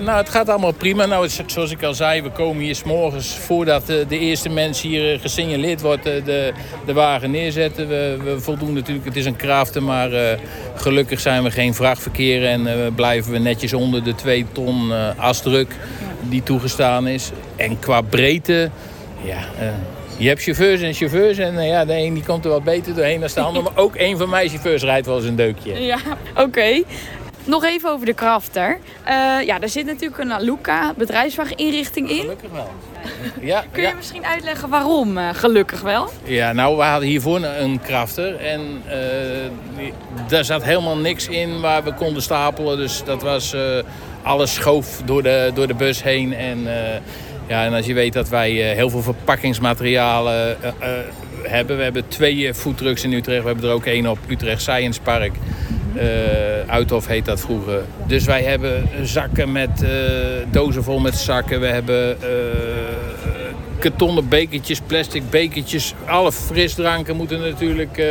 [0.06, 1.06] nou, het gaat allemaal prima.
[1.06, 4.82] Nou, zoals ik al zei, we komen hier s morgens voordat de, de eerste mens
[4.82, 6.54] hier gesignaleerd wordt, de,
[6.86, 7.88] de wagen neerzetten.
[7.88, 10.10] We, we voldoen natuurlijk, het is een kraften, maar
[10.76, 15.76] gelukkig zijn we geen vrachtverkeer en blijven we netjes onder de 2 ton asdruk
[16.22, 17.32] die toegestaan is.
[17.56, 18.70] En qua breedte,
[19.24, 19.42] ja,
[20.18, 23.20] je hebt chauffeurs en chauffeurs en ja, de een die komt er wat beter doorheen
[23.20, 23.64] dan de ander.
[23.74, 25.82] Maar ook een van mijn chauffeurs rijdt wel eens een deukje.
[25.84, 25.98] Ja,
[26.32, 26.42] oké.
[26.42, 26.86] Okay.
[27.46, 28.80] Nog even over de Crafter.
[29.08, 32.20] Uh, ja, daar zit natuurlijk een Aluka bedrijfswageninrichting in.
[32.20, 32.70] Gelukkig wel.
[33.42, 33.96] Ja, Kun je ja.
[33.96, 36.10] misschien uitleggen waarom uh, gelukkig wel?
[36.24, 38.36] Ja, nou, we hadden hiervoor een Crafter.
[38.36, 39.86] En uh,
[40.28, 42.78] daar zat helemaal niks in waar we konden stapelen.
[42.78, 43.56] Dus dat was...
[44.22, 46.68] alles schoof door de, door de bus heen en...
[47.48, 50.88] Ja, en als je weet dat wij uh, heel veel verpakkingsmaterialen uh, uh,
[51.44, 51.78] hebben.
[51.78, 53.42] We hebben twee foodtrucks in Utrecht.
[53.42, 55.32] We hebben er ook één op Utrecht Science Park.
[56.68, 57.82] Uithof heet dat vroeger.
[58.08, 59.86] Dus wij hebben zakken met
[60.52, 61.60] dozen vol met zakken.
[61.60, 62.18] We hebben
[63.84, 65.94] kartonnen bekertjes, plastic bekertjes.
[66.06, 68.06] Alle frisdranken moeten natuurlijk, uh,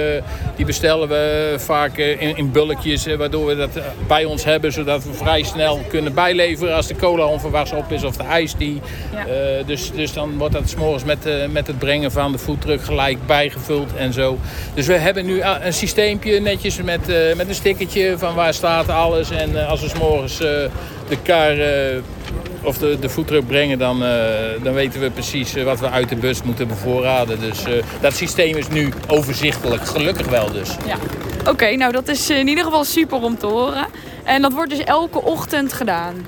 [0.56, 3.06] die bestellen we vaak in, in bulkjes.
[3.16, 7.24] waardoor we dat bij ons hebben, zodat we vrij snel kunnen bijleveren als de cola
[7.24, 8.80] onverwachts op is of de ijs die.
[9.12, 9.62] Ja.
[9.66, 13.94] dus, dus dan wordt dat s'morgens met, met het brengen van de foodtruck gelijk bijgevuld
[13.96, 14.38] en zo.
[14.74, 17.06] Dus we hebben nu een systeempje netjes met,
[17.36, 19.30] met een stickertje van waar staat alles.
[19.30, 20.40] En als we s'morgens
[21.12, 21.56] de kar
[22.62, 24.08] of de, de brengen, dan, uh,
[24.62, 27.40] dan weten we precies eh, wat we uit de bus moeten bevoorraden.
[27.40, 27.64] Dus
[28.00, 30.76] dat systeem is nu overzichtelijk, gelukkig wel dus.
[30.86, 30.96] Ja.
[31.50, 33.86] Oké, nou dat is in ieder geval super om te horen.
[34.24, 36.26] En dat wordt dus elke ochtend gedaan?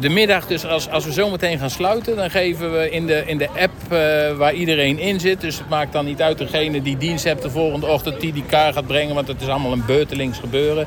[0.00, 3.22] De middag, dus als, als we zo meteen gaan sluiten, dan geven we in de,
[3.26, 5.40] in de app uh, waar iedereen in zit.
[5.40, 8.44] Dus het maakt dan niet uit degene die dienst hebt de volgende ochtend die die
[8.46, 9.14] kaart gaat brengen.
[9.14, 10.86] Want het is allemaal een beurtelings gebeuren.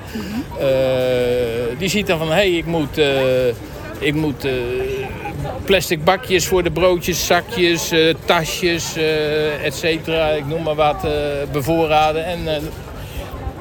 [0.60, 0.66] Uh,
[1.78, 2.98] die ziet dan van, hé, hey, ik moet...
[2.98, 3.08] Uh,
[4.00, 4.48] ik moet
[5.66, 7.92] plastic bakjes voor de broodjes, zakjes,
[8.26, 8.96] tasjes,
[9.64, 10.30] et cetera.
[10.30, 11.08] Ik noem maar wat,
[11.52, 12.26] bevoorraden.
[12.26, 12.40] En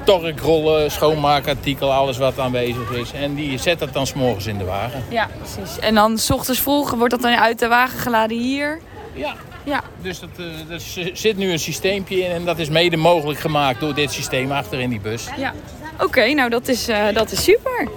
[0.05, 3.13] torkrollen, schoonmaakartikel, alles wat aanwezig is.
[3.13, 5.05] En die zet dat dan s'morgens in de wagen.
[5.09, 5.79] Ja, precies.
[5.79, 8.81] En dan s ochtends vroeg wordt dat dan uit de wagen geladen hier?
[9.15, 9.35] Ja.
[9.65, 9.83] Ja.
[10.03, 10.29] Dus dat,
[10.71, 10.81] er
[11.13, 14.81] zit nu een systeempje in en dat is mede mogelijk gemaakt door dit systeem achter
[14.81, 15.27] in die bus.
[15.37, 15.55] Ja.
[15.99, 17.89] Oké, nou dat is, dat is super.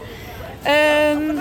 [0.67, 1.37] Um,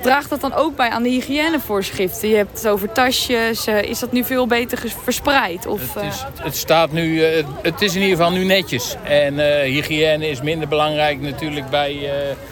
[0.00, 2.28] draagt dat dan ook bij aan de hygiënevoorschriften?
[2.28, 3.68] Je hebt het over tasjes.
[3.68, 5.66] Uh, is dat nu veel beter verspreid?
[5.66, 6.44] Of, het, is, eh?
[6.44, 8.96] het, staat nu, uh, het is in ieder geval nu netjes.
[9.02, 12.10] En hygiëne is minder belangrijk natuurlijk bij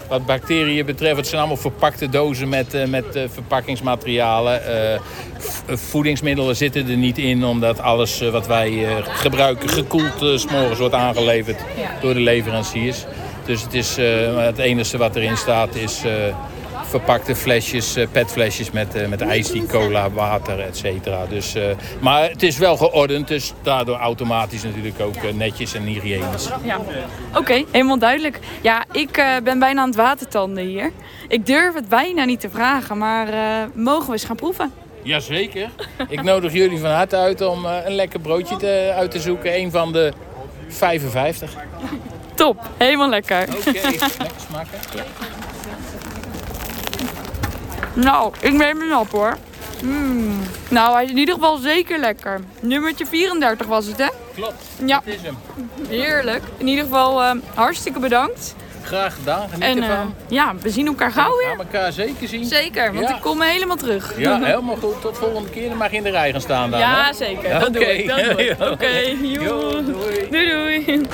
[0.09, 1.17] wat bacteriën betreft.
[1.17, 4.61] Het zijn allemaal verpakte dozen met, met verpakkingsmaterialen.
[5.67, 11.61] voedingsmiddelen zitten er niet in, omdat alles wat wij gebruiken gekoeld s s'morgens wordt aangeleverd
[12.01, 13.05] door de leveranciers.
[13.51, 16.13] Dus het, is, uh, het enige wat erin staat is uh,
[16.83, 21.27] verpakte flesjes, uh, petflesjes met, met ijs, cola, water, et cetera.
[21.27, 21.57] Dus,
[22.01, 26.49] maar het is wel geordend, dus daardoor automatisch natuurlijk ook netjes en hygiënisch.
[26.65, 26.81] Ja,
[27.37, 28.39] oké, helemaal duidelijk.
[28.61, 30.93] Ja, ik ben bijna aan het watertanden hier.
[31.29, 33.29] Ik durf het bijna niet te vragen, maar
[33.75, 34.73] mogen we eens gaan proeven?
[35.03, 35.71] Jazeker.
[36.09, 39.57] Ik nodig jullie van harte uit om een lekker broodje te, uit te zoeken.
[39.57, 40.13] Een van de
[40.69, 41.55] 55.
[42.41, 43.43] Top, helemaal lekker.
[43.43, 43.83] Oké, okay.
[43.83, 44.79] lekker smaken.
[44.95, 45.03] Ja.
[47.95, 49.37] Nou, ik neem hem op hoor.
[49.83, 50.43] Mm.
[50.69, 52.41] Nou, hij is in ieder geval zeker lekker.
[52.61, 54.07] Nummertje 34 was het, hè?
[54.35, 55.03] Klopt, ja.
[55.05, 55.37] dat is hem.
[55.89, 56.43] Heerlijk.
[56.57, 58.55] In ieder geval uh, hartstikke bedankt.
[58.83, 60.07] Graag gedaan, geniet en, ervan.
[60.07, 61.51] Uh, ja, we zien elkaar gauw weer.
[61.51, 62.45] We gaan elkaar zeker zien.
[62.45, 63.15] Zeker, want ja.
[63.15, 64.19] ik kom helemaal terug.
[64.19, 65.01] Ja, helemaal goed.
[65.01, 65.69] Tot volgende keer.
[65.69, 66.81] Dan mag je in de rij gaan staan dan.
[66.81, 67.13] Ja, hè?
[67.13, 67.61] zeker.
[67.61, 68.07] Dat okay.
[68.07, 68.61] doe ik.
[68.61, 69.19] Oké, okay.
[69.21, 70.29] doei.
[70.31, 70.49] doei.
[70.85, 71.09] doei.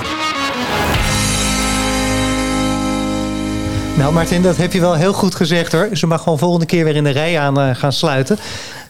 [3.97, 5.89] Nou, Martin, dat heb je wel heel goed gezegd hoor.
[5.93, 8.37] Ze mag gewoon volgende keer weer in de rij aan uh, gaan sluiten.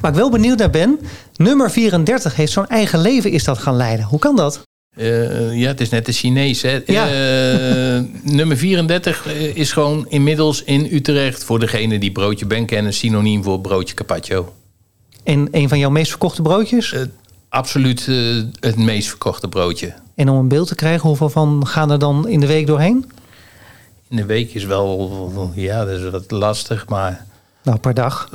[0.01, 0.99] Waar ik wel benieuwd naar ben,
[1.35, 4.05] nummer 34 heeft zo'n eigen leven is dat gaan leiden.
[4.05, 4.61] Hoe kan dat?
[4.97, 6.61] Uh, ja, het is net de Chinees.
[6.61, 6.79] Hè?
[6.85, 7.05] Ja.
[7.05, 11.43] Uh, nummer 34 is gewoon inmiddels in Utrecht...
[11.43, 12.93] voor degene die broodje ben kennen...
[12.93, 14.53] synoniem voor broodje carpaccio.
[15.23, 16.95] En een van jouw meest verkochte broodjes?
[17.49, 18.05] absoluut
[18.59, 19.93] het meest verkochte broodje.
[20.15, 23.05] En om een beeld te krijgen, hoeveel van gaan er dan in de week doorheen?
[24.09, 27.25] In de week is wel, ja, dat is wat lastig, maar...
[27.63, 28.27] Nou, per dag?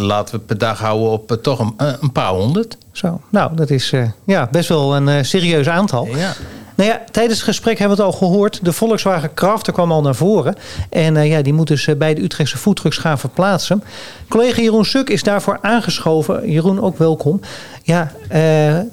[0.00, 2.76] Laten we per dag houden op uh, toch een, uh, een, paar honderd.
[2.92, 6.06] Zo, nou, dat is uh, ja, best wel een serieus aantal.
[6.06, 6.32] Ja.
[6.74, 8.64] Nou ja, tijdens het gesprek hebben we het al gehoord.
[8.64, 10.54] De Volkswagen Crafter kwam al naar voren.
[10.88, 13.84] En ja, die moet dus bij de Utrechtse voetdrugs gaan verplaatsen.
[14.28, 16.50] Collega Jeroen Suk is daarvoor aangeschoven.
[16.50, 17.40] Jeroen, ook welkom.
[17.82, 18.12] Ja,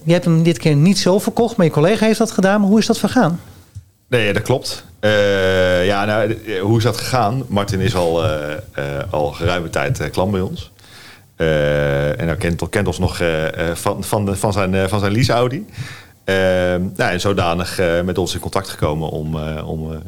[0.04, 2.60] je hebt hem dit keer niet zo verkocht, maar je collega heeft dat gedaan.
[2.60, 3.40] Maar hoe is dat vergaan?
[4.08, 4.84] Nee, dat klopt.
[5.02, 7.44] Uh, ja, nou, eh, hoe is dat gegaan?
[7.48, 8.32] Martin is al, uh,
[8.78, 10.72] uh, al geruime tijd klant bij ons.
[11.36, 13.22] en hij kent, kent ons nog
[13.74, 15.66] van, van, de, van, zijn, van zijn lease Audi.
[16.96, 20.02] nou, en zodanig met ons in contact gekomen om, om,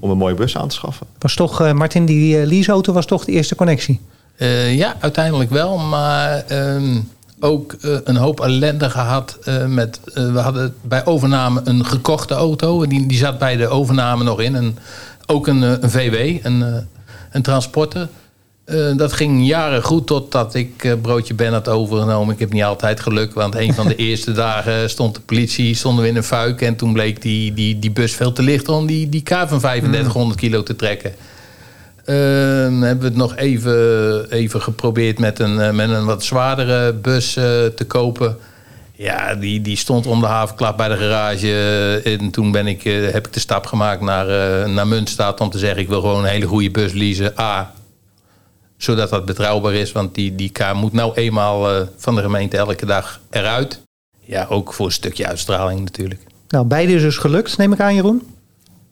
[0.00, 1.06] om een mooie bus aan te schaffen.
[1.18, 4.00] Was toch, Martin, die leaseauto was toch de eerste connectie?
[4.68, 5.78] ja, uiteindelijk wel.
[5.78, 7.00] Maar ehm,
[7.44, 9.38] ook uh, een hoop ellende gehad.
[9.48, 12.86] Uh, met, uh, we hadden bij overname een gekochte auto.
[12.86, 14.54] Die, die zat bij de overname nog in.
[14.54, 14.78] En
[15.26, 16.86] ook een, een VW, een,
[17.30, 18.08] een transporter.
[18.96, 22.34] dat ging jaren goed totdat ik broodje ben had overgenomen.
[22.34, 26.04] Ik heb niet altijd geluk, want een van de eerste dagen stond de politie, stonden
[26.04, 26.62] we in een fuik.
[26.62, 29.58] En toen bleek die, die, die bus veel te licht om die, die K van
[29.58, 31.14] 3500 kilo te trekken.
[32.06, 32.16] Uh,
[32.82, 37.36] hebben we het nog even, even geprobeerd met een, eh, met een wat zwaardere bus
[37.36, 38.36] uh, te kopen.
[38.92, 42.00] Ja, die, die stond om de havenklap bij de garage.
[42.04, 44.26] En toen ben ik, heb ik de stap gemaakt naar,
[44.68, 45.80] naar Muntstad om te zeggen...
[45.80, 47.38] ik wil gewoon een hele goede bus leasen.
[47.38, 47.72] A,
[48.76, 49.92] zodat dat betrouwbaar is.
[49.92, 53.80] Want die, die K moet nou eenmaal eh, van de gemeente elke dag eruit.
[54.20, 56.20] Ja, ook voor een stukje uitstraling natuurlijk.
[56.48, 58.33] Nou, beide is dus gelukt, neem ik aan, Jeroen.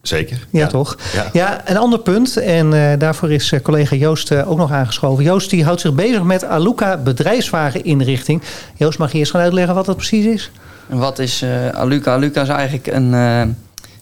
[0.02, 0.46] Zeker.
[0.50, 0.96] Ja, toch?
[1.12, 1.30] Ja.
[1.32, 1.60] Ja.
[1.64, 2.36] een ander punt.
[2.36, 5.24] En eh, daarvoor is eh, collega Joost eh, ook nog aangeschoven.
[5.24, 8.42] Joost die houdt zich bezig met Aluka bedrijfswageninrichting.
[8.76, 10.50] Joost, mag je eerst gaan uitleggen wat dat precies is?
[10.88, 12.12] En wat is eh, Aluca?
[12.12, 13.40] Aluca is eigenlijk een, eh,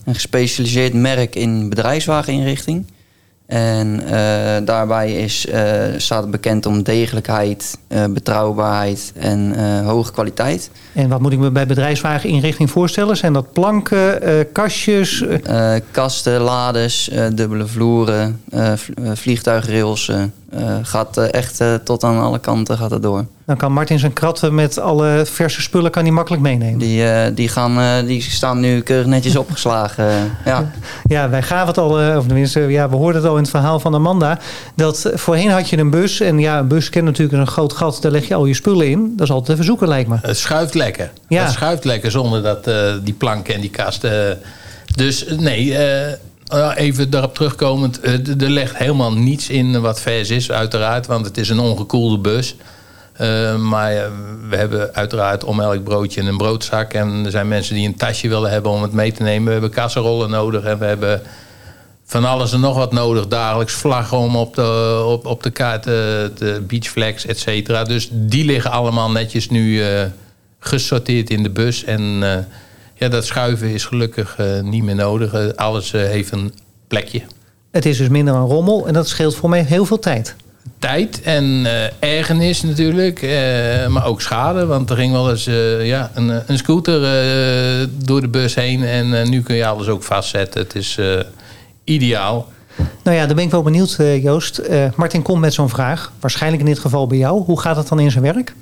[0.05, 2.87] een gespecialiseerd merk in bedrijfswageninrichting.
[3.51, 5.63] En eh, daarbij is, eh,
[5.97, 10.71] staat het bekend om degelijkheid, eh, betrouwbaarheid en hoge kwaliteit.
[10.93, 13.17] En wat moet ik me bij bedrijfswageninrichting voorstellen?
[13.17, 14.19] Zijn dat planken,
[14.53, 15.25] kastjes?
[15.91, 18.41] kasten, lades, dubbele vloeren,
[19.15, 20.11] vliegtuigrails.
[20.51, 23.25] Eh, gaat eh, echt eh, tot aan alle kanten gaat het door.
[23.47, 26.79] dan kan Martin zijn kratten met alle verse spullen kan hij makkelijk meenemen.
[26.79, 30.37] Die, eh, die, gaan, eh, die staan nu keurig netjes opgeslagen.
[30.45, 30.71] ja.
[31.05, 33.81] Ja, wij gaven het al, of tenminste, ja, we hoorden het al in het verhaal
[33.81, 34.39] van Amanda.
[34.77, 36.21] Dat voorheen had je een bus.
[36.21, 37.99] En ja, een bus kent natuurlijk een groot gat.
[38.03, 39.13] Daar leg je al je spullen in.
[39.17, 40.17] Dat is altijd even zoeken, lijkt me.
[40.23, 41.11] Het schuift lekker.
[41.29, 41.43] Ja.
[41.43, 44.39] Het schuift lekker zonder dat eh, die planken en die kasten.
[44.95, 45.77] dus eh, nee,
[46.51, 48.01] nou, even daarop terugkomend.
[48.01, 51.07] eh, er ligt helemaal niets in wat vers is, uiteraard.
[51.07, 52.57] Want het is een ongekoelde bus.
[53.13, 54.05] Eh, maar eh,
[54.49, 56.93] we hebben uiteraard om elk broodje een broodzak.
[56.93, 59.45] En er zijn mensen die een tasje willen hebben om het mee te nemen.
[59.45, 61.23] We hebben kasserollen nodig en we hebben
[62.05, 63.27] van alles en nog wat nodig.
[63.27, 67.85] Dagelijks vlaggen om op de, op, op de kaart, de beachflags, et cetera.
[67.85, 69.83] Dus die liggen allemaal netjes nu
[70.59, 71.85] gesorteerd in de bus.
[71.85, 72.23] En
[73.01, 75.33] ja, dat schuiven is gelukkig eh, niet meer nodig.
[75.33, 76.53] Eh, alles eh, heeft een
[76.89, 77.23] plekje.
[77.71, 78.87] Het is dus minder een rommel.
[78.87, 80.37] En dat scheelt voor mij heel veel tijd.
[80.79, 83.23] Tijd en eh ergernis natuurlijk,
[83.89, 84.67] maar ook schade.
[84.67, 85.45] Want er ging wel eens
[85.83, 87.01] ja, een, een scooter
[88.05, 88.85] door de bus heen.
[88.85, 90.61] En nu kun je alles ook vastzetten.
[90.61, 90.99] Het is
[91.85, 92.49] ideaal.
[93.03, 94.63] Nou ja, dan ben ik wel benieuwd, Joost.
[94.97, 96.13] Martin komt met zo'n vraag.
[96.21, 97.43] Waarschijnlijk in dit geval bij jou.
[97.43, 98.55] Hoe gaat het dan in zijn werk?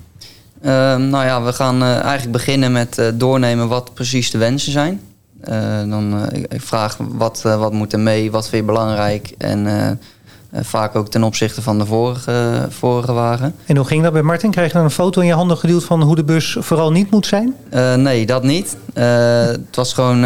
[0.62, 4.72] Ehm, nou ja, we gaan eh, eigenlijk beginnen met eh, doornemen wat precies de wensen
[4.72, 5.00] zijn.
[5.40, 9.34] Eh, dan, ik, vraag wat, wat moet er mee, wat vind je belangrijk.
[9.38, 10.00] En
[10.52, 13.54] vaak ook ten opzichte van de vorige, vorige wagen.
[13.66, 14.50] En hoe ging dat bij Martin?
[14.50, 17.10] Krijg je dan een foto in je handen geduwd van hoe de bus vooral niet
[17.10, 17.54] moet zijn?
[17.96, 18.76] Nee, dat niet.
[18.94, 20.18] Het was gewoon,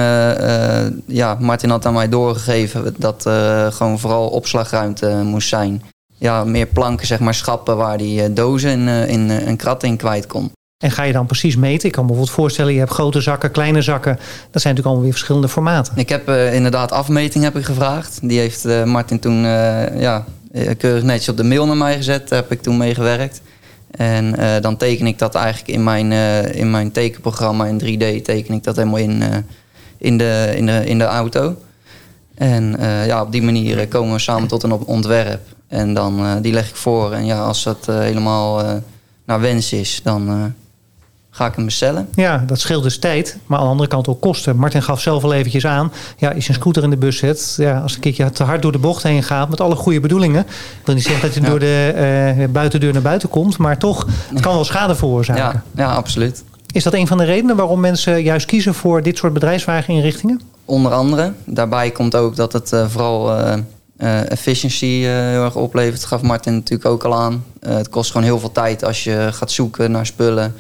[1.06, 5.82] ja, Martin had aan mij doorgegeven dat er gewoon vooral opslagruimte moest zijn.
[6.22, 9.56] Ja, meer planken, zeg maar, schappen waar die eh, dozen en in, in, eh, een
[9.56, 10.52] krat in kwijt kon.
[10.84, 11.86] En ga je dan precies meten?
[11.86, 14.16] Ik kan me bijvoorbeeld voorstellen, je hebt grote zakken, kleine zakken.
[14.16, 15.96] Dat zijn natuurlijk allemaal weer verschillende formaten.
[15.96, 18.18] Ik heb eh, inderdaad afmeting heb ik gevraagd.
[18.22, 21.96] Die heeft eh, Martin toen eh, ja, eh, keurig netjes op de mail naar mij
[21.96, 22.28] gezet.
[22.28, 23.40] Daar heb ik toen mee gewerkt.
[23.92, 28.24] En eh, dan teken ik dat eigenlijk in mijn, eh, in mijn tekenprogramma in 3D
[28.24, 29.36] teken ik dat helemaal in, eh,
[29.98, 31.56] in, de, in, de, in de auto.
[32.42, 35.40] En eh, ja, op die manier eh, komen we samen tot een op- ontwerp.
[35.68, 37.12] En dan eh, die leg ik voor.
[37.12, 38.62] En ja, als dat helemaal
[39.26, 40.54] naar wens is, dan
[41.30, 42.08] ga ik hem bestellen.
[42.14, 44.56] Ja, dat scheelt dus tijd, maar aan de andere kant ook kosten.
[44.56, 45.92] Martin gaf zelf al eventjes aan.
[46.16, 48.62] Ja, als je een scooter in de bus zet, ja, als een keertje te hard
[48.62, 50.46] door de bocht heen gaat, met alle goede bedoelingen.
[50.84, 51.46] Wil niet zeggen dat je Ja.
[51.48, 55.62] door de buitendeur naar buiten komt, maar toch, het kan wel schade veroorzaken.
[55.74, 56.44] Ja, ja, absoluut.
[56.72, 60.40] Is dat een van de redenen waarom mensen juist kiezen voor dit soort bedrijfswageninrichtingen?
[60.64, 61.32] Onder andere.
[61.44, 63.30] Daarbij komt ook dat het eh, vooral
[64.28, 66.00] efficiency eh, heel erg oplevert.
[66.00, 67.44] Dat gaf Martin natuurlijk ook al aan.
[67.60, 70.54] Het kost gewoon heel veel tijd als je gaat zoeken naar spullen.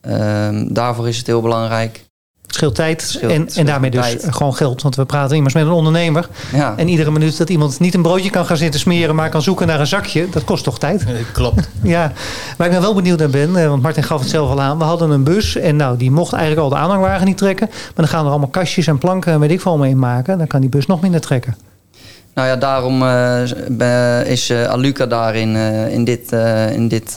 [0.00, 2.05] Ehm, daarvoor is het heel belangrijk.
[2.46, 4.26] Het scheelt tijd Scheelt- en, en daarmee dus tijd.
[4.34, 4.82] gewoon geld.
[4.82, 6.28] Want we praten immers met een ondernemer.
[6.52, 9.42] Ja, En iedere minuut dat iemand niet een broodje kan gaan zitten smeren, maar kan
[9.42, 11.04] zoeken naar een zakje, dat kost toch tijd?
[11.32, 11.68] Klopt.
[11.82, 12.12] Ja,
[12.56, 14.78] waar ik nou wel benieuwd naar ben, eh, want Martin gaf het zelf al aan.
[14.78, 17.66] We hadden een bus en nou, die mocht eigenlijk al de aanhangwagen niet trekken.
[17.70, 20.38] Maar dan gaan er allemaal kastjes en planken en weet ik veel in maken.
[20.38, 21.56] Dan kan die bus nog minder trekken.
[22.34, 27.16] nou ja, daarom eh, is eh, Aluca daarin eh, in dit, eh, in dit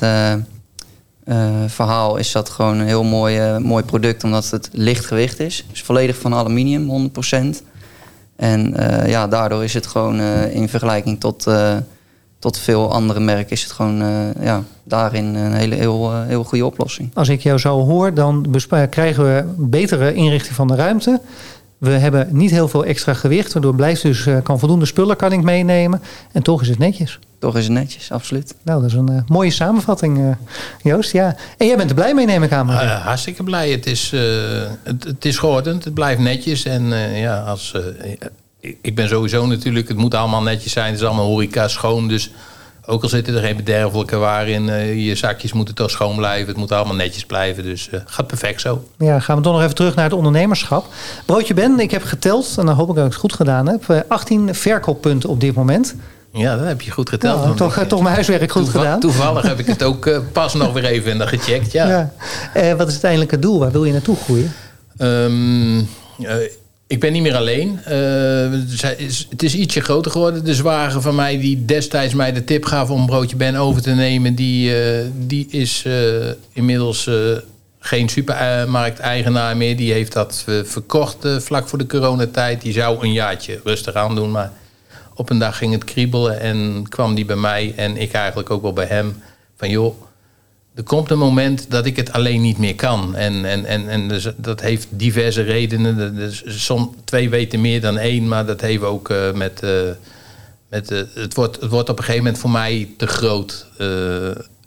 [1.29, 4.23] eh, verhaal is dat gewoon een heel mooi, eh, mooi product.
[4.23, 5.65] Omdat het lichtgewicht is.
[5.71, 7.63] Is volledig van aluminium, 100%.
[8.35, 11.47] En eh, ja, daardoor is het gewoon in vergelijking tot,
[12.39, 13.51] tot veel andere merken...
[13.51, 14.03] is het gewoon
[14.41, 17.11] ja, daarin een hele heel, heel goede oplossing.
[17.13, 18.55] Als ik jou zo hoor, dan
[18.89, 21.21] krijgen we betere inrichting van de ruimte.
[21.77, 25.41] We hebben niet heel veel extra gewicht, waardoor blijft dus kan voldoende spullen kan ik
[25.41, 26.01] meenemen.
[26.31, 27.19] En toch is het netjes.
[27.39, 28.55] Toch is het netjes, absoluut.
[28.63, 30.35] Nou, dat is een eh, mooie samenvatting, eh,
[30.83, 31.11] Joost.
[31.11, 31.35] Ja.
[31.57, 32.69] En jij bent er blij mee, neem ik aan.
[32.71, 33.71] Eh, hartstikke blij.
[33.71, 34.21] Het is, eh,
[34.83, 36.65] het, het is geordend, het blijft netjes.
[36.65, 37.73] En eh, ja, als,
[38.81, 40.91] ik- ben sowieso natuurlijk, het moet allemaal netjes zijn.
[40.91, 42.07] Het is allemaal horeca schoon.
[42.07, 42.31] Dus
[42.85, 46.47] ook al zitten er geen bederfelijke waar in, eh, je zakjes moeten toch schoon blijven.
[46.47, 47.63] Het moet allemaal netjes blijven.
[47.63, 48.83] Dus eh gaat perfect zo.
[48.97, 50.85] Ja, gaan we toch nog even terug naar het ondernemerschap.
[51.25, 53.89] Broodje Ben, ik heb geteld, en dan hoop ik dat ik het goed gedaan heb.
[53.89, 55.95] eh, 18 verkooppunten op dit moment.
[56.33, 57.43] Ja, dat heb je goed geteld.
[57.43, 58.99] Nou, toch, ik- toch mijn huiswerk goed toeval- gedaan.
[58.99, 61.71] Toevallig heb ik het ook eh, pas nog weer even gecheckt.
[61.71, 61.87] Ja.
[61.89, 62.13] Ja.
[62.53, 63.59] Eh, wat is het eindelijke doel?
[63.59, 64.53] Waar wil je naartoe groeien?
[64.97, 65.77] Ehm,
[66.25, 66.35] eh,
[66.87, 67.79] ik ben niet meer alleen.
[69.29, 70.43] Het is ietsje groter geworden.
[70.45, 73.89] De zwager van mij die destijds mij de tip gaf om broodje Ben over te
[73.91, 74.35] nemen...
[74.35, 74.73] die,
[75.27, 75.85] die is
[76.53, 77.09] inmiddels
[77.79, 79.77] geen supermarkt-eigenaar meer.
[79.77, 82.61] Die heeft dat verkocht vlak voor de coronatijd.
[82.61, 84.51] Die zou een jaartje rustig aan doen, maar
[85.19, 86.39] op een dag ging het kriebelen...
[86.39, 89.21] en kwam die bij mij en ik eigenlijk ook wel bij hem...
[89.57, 90.01] van joh,
[90.79, 93.15] er komt een moment dat ik het alleen niet meer kan.
[93.15, 96.15] En, en, en, en dus dat heeft diverse redenen.
[96.15, 99.63] Dus som, twee weten meer dan één, maar dat heeft ook eh, met.
[99.63, 99.69] eh,
[100.69, 103.67] met eh, het, wordt, het wordt op een gegeven moment voor mij te groot.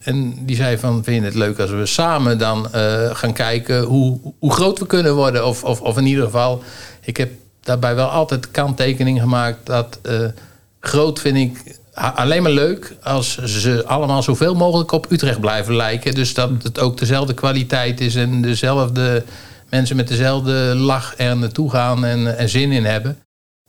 [0.03, 2.69] En die zei van, vind je het leuk als we samen dan
[3.13, 5.47] gaan kijken hoe, hoe groot we kunnen worden?
[5.47, 6.63] Of, of, of in ieder geval,
[7.01, 7.31] ik heb
[7.63, 10.27] daarbij wel altijd kanttekening gemaakt dat eh,
[10.81, 16.15] groot vind ik alleen maar leuk als ze allemaal zoveel mogelijk op Utrecht blijven lijken.
[16.15, 19.25] Dus dat het ook dezelfde kwaliteit is en dezelfde
[19.71, 23.19] mensen met dezelfde lach er naartoe gaan en, en zin in hebben.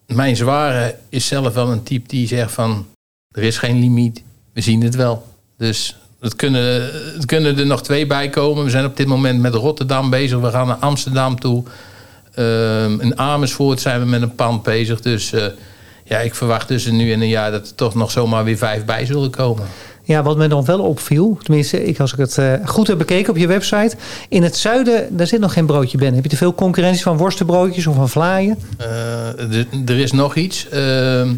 [0.07, 2.85] Mijn zware is zelf wel een type die zegt van
[3.31, 5.25] er is geen limiet, we zien het wel.
[5.57, 8.63] Dus het kunnen, het kunnen er nog twee bij komen.
[8.63, 10.39] We zijn op dit moment met Rotterdam bezig.
[10.39, 11.63] We gaan naar Amsterdam toe.
[12.33, 15.01] Ehm, in Amersfoort zijn we met een pand bezig.
[15.01, 15.45] Dus eh,
[16.03, 18.85] ja, ik verwacht tussen nu en een jaar dat er toch nog zomaar weer vijf
[18.85, 19.63] bij zullen komen.
[20.05, 23.29] Ja, wat me dan wel opviel, tenminste, ik, als ik het eh, goed heb bekeken
[23.29, 23.95] op je website.
[24.29, 26.13] In het zuiden, daar zit nog geen broodje Ben.
[26.13, 28.57] Heb je te veel concurrentie van worstenbroodjes of van vlaaien?
[28.77, 30.69] Eh, er- is nog iets.
[30.69, 31.33] Ehm,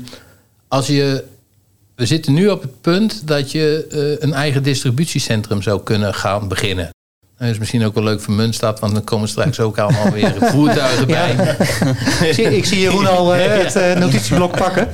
[0.67, 1.23] als je,
[1.95, 3.85] we zitten nu op het punt dat je
[4.19, 6.89] een eigen distributiecentrum zou kunnen gaan beginnen.
[7.37, 10.33] Dat is misschien ook wel leuk voor Muntstad, want dan komen straks ook allemaal weer
[10.39, 11.57] voertuigen bij.
[12.21, 14.87] Ik zie- ik zie Jeroen al eh, het eh, notitieblok pakken.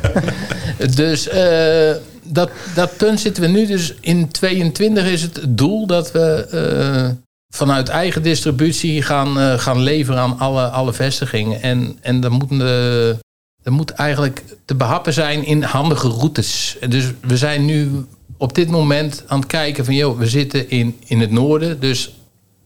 [0.95, 1.91] Dus eh,
[2.23, 3.65] dat, dat punt zitten we nu.
[3.65, 7.15] Dus in 22 is het doel dat we
[7.53, 11.61] vanuit eigen distributie gaan, gaan leveren aan alle, alle vestigingen.
[11.61, 13.17] En, en dan moeten de,
[13.63, 16.77] er moet eigenlijk te behappen zijn in handige routes.
[16.89, 18.05] Dus we zijn nu
[18.37, 19.95] op dit moment aan het kijken van...
[19.95, 22.11] joh, we zitten in, in het noorden, dus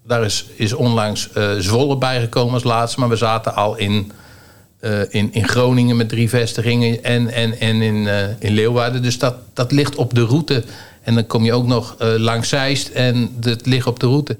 [0.08, 3.00] daar is, is onlangs eh, Zwolle bijgekomen als laatste...
[3.00, 4.12] maar we zaten al in,
[4.80, 9.02] eh, in, in Groningen met drie vestigingen en, en, en in, eh, in Leeuwarden.
[9.02, 10.64] Dus dat, dat ligt op de route.
[11.04, 14.38] En dan kom je ook nog langs Zeist en dat ligt op de route.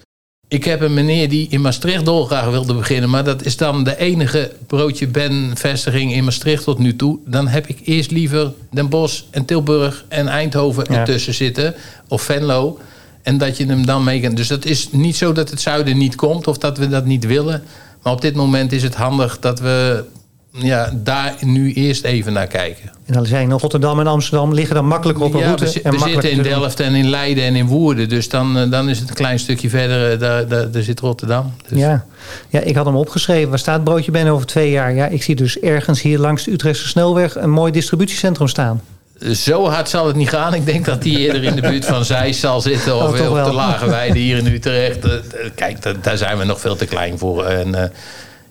[0.48, 3.10] Ik heb een meneer die in Maastricht dolgraag wilde beginnen...
[3.10, 7.20] maar dat is dan de enige broodje Ben-vestiging in Maastricht tot nu toe.
[7.26, 11.00] Dan heb ik eerst liever Den Bosch en Tilburg en Eindhoven Ja.
[11.00, 11.76] ertussen zitten.
[12.08, 12.80] Of Venlo.
[13.26, 14.36] En dat je hem dan mee kan...
[14.36, 17.26] Dus dat is niet zo dat het zuiden niet komt of dat we dat niet
[17.26, 17.64] willen.
[18.04, 20.04] Maar op dit moment is het handig dat we
[20.52, 22.92] ja, daar nu eerst even naar kijken.
[23.06, 25.66] En dan zijn Rotterdam en Amsterdam liggen dan makkelijker op een Ja, route.
[25.66, 26.42] we, en zitten in.
[26.42, 28.10] Delft en in Leiden en in Woerden.
[28.10, 30.12] Dus dan, eh, dan is het een klein stukje verder.
[30.12, 31.54] eh, Daar, daar, daar zit Rotterdam.
[31.70, 32.06] Dus Ja.
[32.50, 33.50] ja, ik had hem opgeschreven.
[33.50, 34.94] Waar staat broodje Ben over twee jaar?
[34.94, 38.82] Ja, ik zie dus ergens hier langs de Utrechtse snelweg een mooi distributiecentrum staan.
[39.20, 40.54] Zo hard zal het niet gaan.
[40.54, 42.96] Ik denk dat die eerder in de buurt van Zeist zal zitten.
[42.96, 45.06] Of Oh, op de Lage Weide hier in Utrecht.
[45.06, 45.22] Eh, eh,
[45.56, 47.46] Kijk, da- daar zijn we nog veel te klein voor.
[47.46, 47.90] En eh,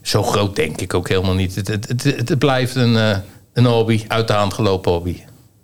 [0.02, 1.54] zo groot denk ik ook helemaal niet.
[1.54, 2.94] Het, het, het, het blijft een,
[3.52, 4.04] een hobby.
[4.08, 5.16] Uit de hand gelopen hobby.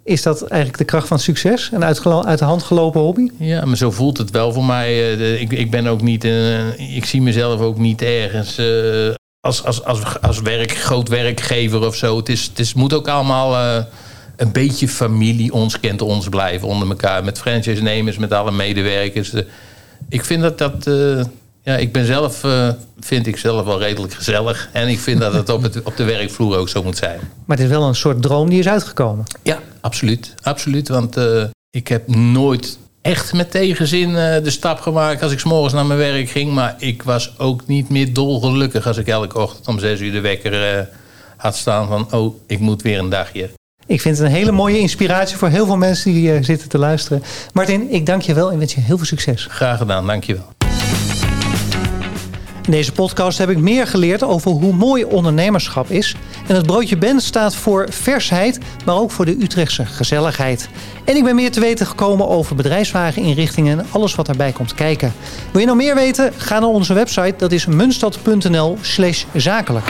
[0.04, 1.70] Is dat eigenlijk de kracht van succes?
[1.72, 3.28] Een uit de hand gelopen hobby?
[3.38, 5.12] Ja, maar zo voelt het wel voor mij.
[5.40, 6.24] Ik, ik ben ook niet.
[6.24, 8.58] eh, ik zie mezelf ook niet ergens
[9.40, 12.16] als, als, als, als werk, groot werkgever of zo.
[12.16, 13.84] Het, is, het is, moet ook allemaal
[14.40, 17.24] een beetje familie, ons kent ons blijven onder elkaar.
[17.24, 19.33] Met franchise-nemers, met alle medewerkers.
[19.33, 19.42] Eh,
[20.09, 20.87] ik vind dat dat.
[20.87, 21.24] eh,
[21.62, 22.68] ja, ik ben zelf, eh,
[23.00, 24.68] vind ik zelf wel redelijk gezellig.
[24.72, 27.20] En ik vind dat het op, het op de werkvloer ook zo moet zijn.
[27.44, 29.24] Maar het is wel een soort droom die is uitgekomen.
[29.42, 30.35] Ja, absoluut.
[30.42, 30.88] Absoluut.
[30.88, 31.16] Want
[31.70, 35.98] ik heb nooit echt met tegenzin de stap gemaakt als ik 's morgens naar mijn
[35.98, 36.53] werk ging.
[36.53, 40.20] Maar ik was ook niet meer dolgelukkig als ik elke ochtend om zes uur de
[40.20, 40.88] wekker
[41.37, 42.12] had staan van...
[42.12, 43.50] oh, ik moet weer een dagje.
[43.90, 46.79] Ik vind het een hele mooie inspiratie voor heel veel mensen die eh, zitten te
[46.79, 47.22] luisteren.
[47.53, 49.46] Martin, ik dank je wel en wens je heel veel succes.
[49.50, 50.53] Graag gedaan, dankjewel.
[52.64, 56.16] In deze podcast heb ik meer geleerd over hoe mooi ondernemerschap is.
[56.46, 60.68] En het broodje Ben staat voor versheid, maar ook voor de Utrechtse gezelligheid.
[61.05, 65.12] En ik ben meer te weten gekomen over bedrijfswageninrichtingen en alles wat daarbij komt kijken.
[65.53, 66.32] Wil je nog meer weten?
[66.36, 68.78] Ga naar onze website, dat is munstad.nl
[69.34, 69.86] zakelijk.